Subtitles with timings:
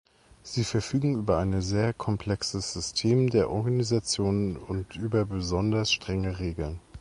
[0.41, 6.79] Sie verfügen über eine sehr komplexes System der Organisation und über besonders strenge Regeln.